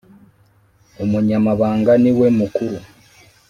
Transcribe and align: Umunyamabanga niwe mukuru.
Umunyamabanga 1.03 1.91
niwe 2.01 2.27
mukuru. 2.39 2.77